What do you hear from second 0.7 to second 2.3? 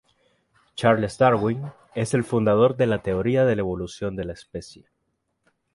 Charles Darwin es el